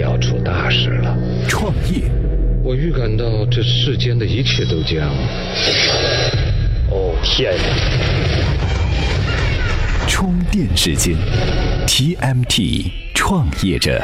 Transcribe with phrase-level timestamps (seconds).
[0.00, 1.16] 要出大事了。
[1.46, 2.10] 创业，
[2.64, 5.08] 我预感到这世间的一切都将……
[6.90, 7.62] 哦天呀！
[10.08, 11.14] 充电时间
[11.86, 14.02] ，TMT 创业者。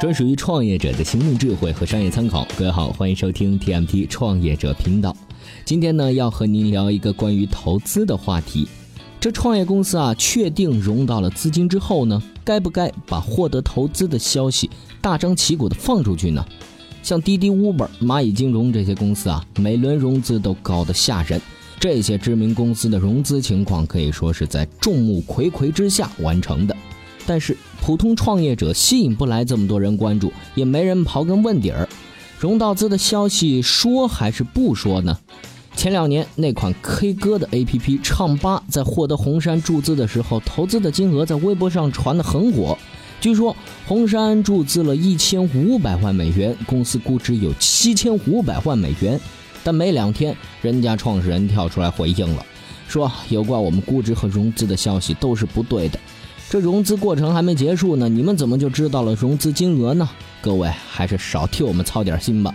[0.00, 2.46] 专属于创业者的行动智慧和商业参考。
[2.56, 5.14] 各位好，欢迎收听 TMT 创业者频道。
[5.64, 8.66] 今天呢，要和您聊一个关于投资的话题。
[9.20, 14.70] 这创业公司啊，确定融到了资金之后呢，该不该把获得投资的消息
[15.02, 16.42] 大张旗鼓的放出去呢？
[17.02, 21.38] 像滴滴、Uber、蚂蚁金融这些公司啊，每轮融资都高得吓人。
[21.78, 26.74] 这些知名公司的融资情况可以说是在众目睽睽之下完成的。
[27.26, 31.86] 但是普通创业者吸引不来这么多人关注，也没人刨根问底儿。
[32.38, 35.18] 融到资的消息说还是不说呢？
[35.80, 42.76] 前两年那款 K 歌的 APP 唱吧在获得红杉注资的时候，投资的金额在微博上传的很火。
[43.18, 49.18] 据说红杉注资了一千五百万美元，公司估值有七千五百万美元。
[49.64, 52.44] 但没两天，人家创始人跳出来回应了，
[52.86, 55.98] 说有关我们估值和融资的消息都是不对的。
[56.50, 60.06] 这融资过程还没结束呢，你们怎么就知道了融资金额呢？
[60.42, 62.54] 各位还是少替我们操点心吧。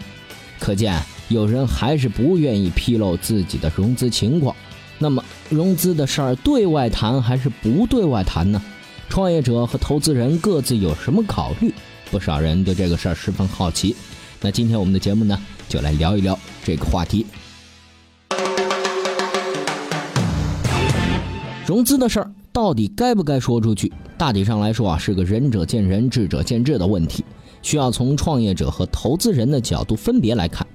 [0.60, 4.56] 可见有人还是不愿意披露自己的融资情况。
[4.98, 8.62] 那么融资的事儿对外谈还是不对外谈呢？
[9.10, 11.74] 创业者和投资人各自有什么考虑？
[12.10, 13.96] 不少人对这个事儿十分好奇。
[14.42, 17.26] 那今天我们的节目呢，就来聊一聊这个话题。
[21.66, 22.32] 融资的事儿。
[22.54, 23.92] 到底该不该说出去？
[24.18, 27.22] 大体上来说啊，是个仁者见仁，智者见智的问题，
[27.62, 30.66] 需要从创业者和投资人的角度分别来看。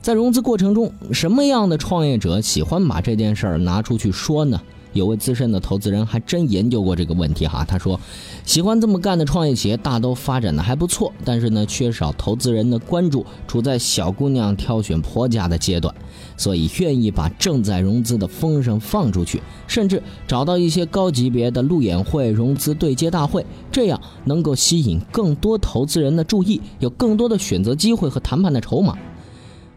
[0.00, 4.60] 在融资过程中，什么样的创业者喜欢把这件事儿拿出去说呢？
[4.94, 7.62] 有位资深的投资人还真研究过这个问题哈。
[7.62, 8.00] 他说，
[8.42, 15.94] 喜欢这么干的创业企业大都发展的还不错，但是呢，缺少投资人的关注，处在小姑娘挑选婆家的阶段，
[16.38, 28.96] 所以愿意把正在融资的风声放出去，甚至找到一些高级别的路演会、融资对接大会，这样能够吸引更多投资人的注意，有更多的选择机会和谈判的筹码。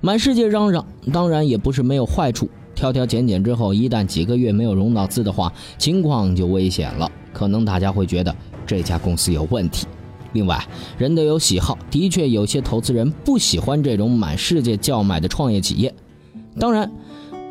[0.02, 2.50] 满世界嚷嚷，当然也不是没有坏处。
[2.74, 7.10] 挑挑拣拣之后，一旦几个月没有融到资的话，情况就危险了。
[7.32, 8.36] 可能大家会觉得
[8.66, 9.86] 这家公司有问题。
[10.34, 10.66] 另外，
[10.98, 15.94] 人都有喜好，的确有些投资人不喜欢这种满世界叫卖的创业企业。
[16.60, 16.92] 当然。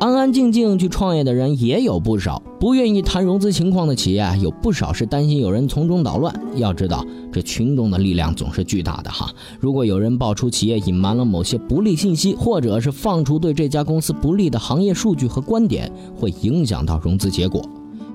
[0.01, 6.33] 安安静静去创业的人也有不少，不愿意谈融资情况的企业有不少是担心有人从中捣乱。
[6.55, 9.31] 要知道，这群众的力量总是巨大的哈。
[9.59, 17.61] 如果有人爆出企业隐瞒了某些不利信息，或者是放出对这家公司不利的行业数据和观点，会影响到融资结果。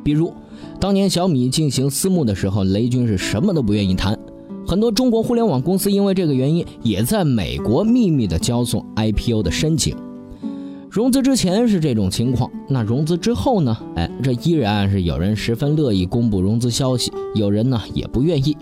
[0.02, 0.32] 比如，
[0.80, 4.18] 当年小米进行私募的时候，雷军是什么都不愿意谈。
[4.66, 9.94] 很多中国互联网公司因为这个原因，也在美国秘密的交送 IPO 的申请。
[10.96, 13.76] 融资之前是这种情况，那融资之后呢？
[13.96, 18.56] 哎，这依然是有人十分乐意公布融资消息，有人呢也不愿意。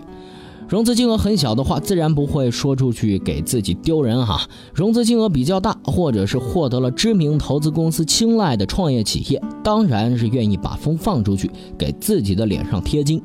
[0.67, 4.41] 融资金额很小的话，自然不会说出去给自己丢人哈。
[4.73, 13.21] 融资金额比较大，或者是获得了知名投资公司青睐的创业企业，当然是愿意把风放出去，给自己的脸上贴金。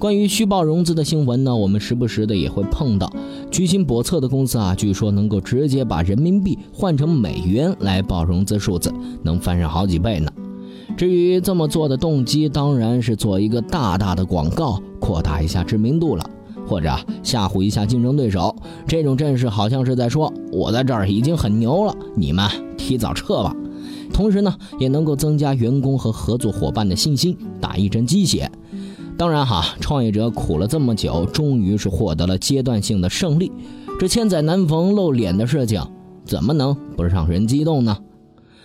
[0.00, 3.12] 关于虚报融资的新闻呢，我们时不时的也会碰到。
[3.50, 8.90] 居心叵测的公司啊，据说能够直接把人民币换成美元来报融资数字，
[9.22, 10.32] 能翻上好几倍呢。
[10.96, 16.24] 至于这么做的动机，当然是做一个大大的广告，扩大一下知名度了，
[16.66, 16.90] 或者
[17.22, 18.56] 吓唬一下竞争对手。
[18.86, 23.54] 这种阵势好像是在说，我在这儿已经很牛了，你们提早撤吧。
[24.14, 28.50] 同时呢，也能够增加员工和合作伙伴的信心，打一针鸡血。
[29.20, 33.52] 当然哈，创业者苦了这么久，终于是获得了阶段性的胜利。
[33.98, 35.86] 这千载难逢露脸的事情，
[36.24, 37.94] 怎么能不让人激动呢？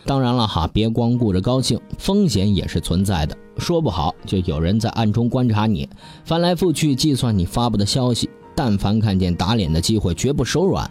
[0.05, 3.35] 当然了哈，别光顾着高兴，风险也是存在的。
[3.57, 5.89] 说不好，就有人在暗中观察你，
[6.23, 8.29] 翻来覆去计算你发布的消息。
[8.55, 10.89] 但凡看见打脸的机会，绝不手软。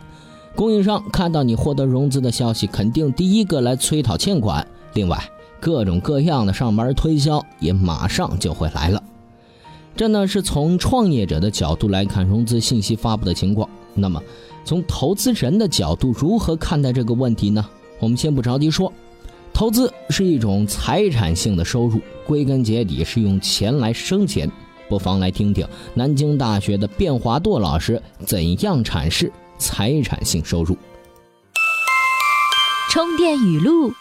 [0.55, 4.67] 供应商看到你获得融资的消息，肯定第一个来催讨欠款。
[4.93, 5.19] 另外，
[5.59, 9.03] 各种各样的上门推销也马上就会来了。
[9.97, 13.69] 这呢是从创业者的角度来看融资信息发布的情况。
[13.95, 14.21] 那么，
[14.65, 17.65] 从投资人的角度如何看待这个问题呢？
[18.01, 18.93] 我们先不着急说。
[19.53, 24.51] 投资是一种财产性的收入，归根结底是用钱来生钱。
[24.89, 30.77] 不妨来听听南京大学的卞华舵老师怎样阐释财产性收入。
[32.91, 33.93] 充电语录：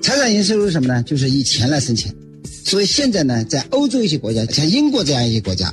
[0.00, 1.02] 财产性收入是什么呢？
[1.02, 2.14] 就是以钱来生钱。
[2.44, 5.72] 所以现在呢，在欧洲一些国家，像英国这样一些国家，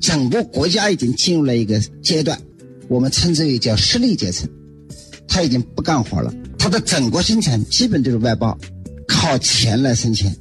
[0.00, 2.38] 整个国家已经进入了一个阶段，
[2.88, 4.48] 我们称之为叫实力阶层，
[5.28, 8.56] 他已经不干活了，他的整个生产基本都是外包，
[9.06, 10.34] 靠钱来生钱，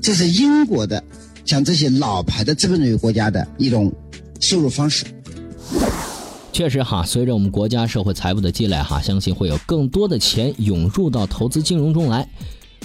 [0.00, 1.02] 这是英国的，
[1.44, 3.92] 像这些老牌的资本主义国家的一种
[4.40, 5.04] 收入方式。
[6.52, 12.28] 确实哈，随着我们国家社会财富的积累哈，相信会有更多的钱涌入到投资金融中来。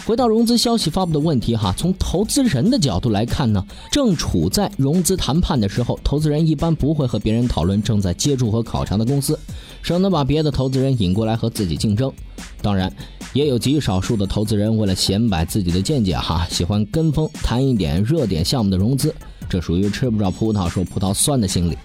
[0.06, 9.38] 回到融资消息发布的问题哈，从投资人的角度来看呢，正处在融资谈判的时候，投资人一般不会和别人讨论正在接触和考察的公司，
[9.84, 12.12] 省得把别的投资人引过来和自己竞争。
[12.62, 12.92] 当然，
[13.34, 19.13] 也有极少数的投资人为了显摆自己的见解哈，喜欢跟风谈一点热点项目的融资，
[19.48, 21.78] 这属于吃不着葡萄说葡萄酸的心理。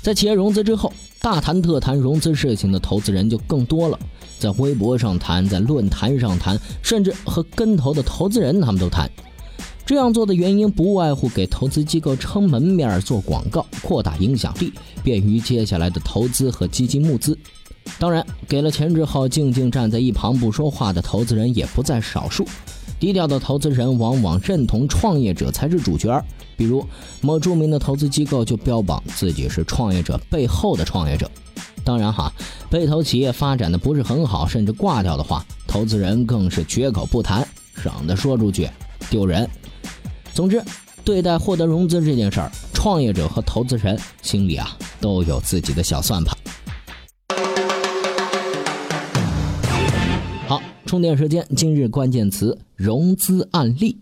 [0.00, 0.90] 在企业融资之后，
[1.20, 3.98] 大谈特谈融资事情的投资人就更多了，
[4.38, 9.10] 在微博上谈，在论坛上谈，甚至和跟投的投资人他们都谈。
[9.86, 14.72] 这样做的原因不外乎给投资机构撑门面、做广告、扩大影响力，
[15.02, 17.38] 便于接下来的投资和基金募资。
[17.98, 22.46] 当然，给了钱之后静静站在一旁不说话的投资人也不在少数。
[22.98, 26.24] 低调的投资人往往认同创业者才是主角
[26.56, 26.82] 比如
[27.20, 31.30] 某著名的投资机构就标榜自己是创业者背后的创业者。
[31.84, 32.32] 当然哈，
[32.70, 37.46] 被投企业发展的不是很好，甚至挂掉的话，投资人更是绝口不谈，
[37.76, 38.68] 省得说出去
[39.10, 39.46] 丢人。
[40.32, 40.62] 总之，
[41.04, 46.34] 对待获得融资这件事儿，创业者和投资人心里啊都有自己的小算盘。
[50.48, 53.98] 好，充电时间，今日关键词：融资案例。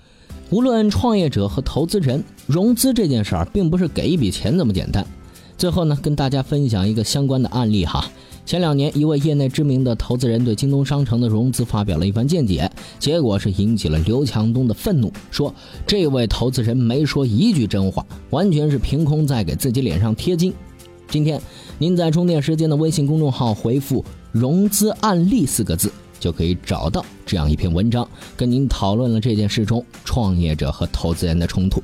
[0.50, 5.05] 无论创业者和投资人，融资这件事儿并不是给一笔钱这么简单。
[5.56, 8.04] 最后呢，跟大家分享一个相关的案例哈。
[8.44, 15.54] 前两年，一位业内知名的投资人对京东商城的融资发表了一番见解，结果是引起了刘强东的愤怒，说
[15.87, 20.52] 这位投资人没说一句真话，完全是凭空在给自己脸上贴金。
[21.08, 21.40] 今天，
[21.78, 25.93] 您在充电时间的微信公众号回复“融资案例”四个字。
[26.19, 31.82] 就可以找到这样一篇文章，跟您讨论了这件事中创业者和投资人的冲突。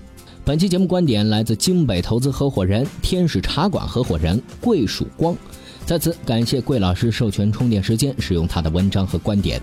[0.48, 5.36] 本期节目观点来自京北投资合伙人、天使茶馆合伙人桂曙光，
[5.84, 9.60] 在此感谢桂老师授权充电时间使用他的文章和观点。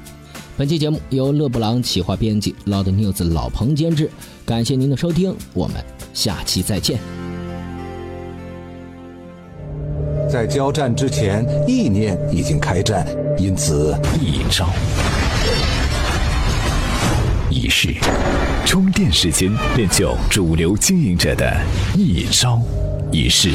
[0.55, 4.11] 本期节目由勒布朗企划编辑，Loud News 老彭监制。
[4.45, 5.83] 感谢您的收听，我们
[6.13, 6.99] 下期再见。
[10.29, 13.07] 在交战之前，意念已经开战，
[13.39, 14.69] 因此一招
[17.49, 17.95] 一式，
[18.65, 21.56] 充电时间练就主流经营者的
[21.95, 22.59] 一招
[23.12, 23.51] 一式。